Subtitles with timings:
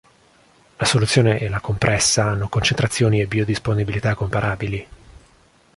[0.79, 4.87] La soluzione e la compressa hanno concentrazioni e biodisponibilità comparabili.